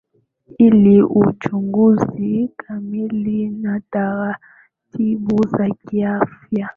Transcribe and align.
ili 0.59 1.01
uchunguzi 1.03 2.49
kamili 2.57 3.49
na 3.49 3.81
taratibu 3.91 5.47
zakiafya 5.47 6.69